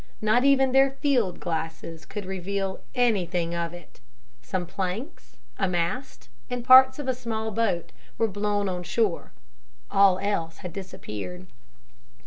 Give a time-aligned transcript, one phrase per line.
[0.19, 3.99] Not even their field glasses could reveal anything of it.
[4.41, 9.31] Some planks, a mast, and parts of a small boat were blown on shore.
[9.91, 11.45] All else had disappeared.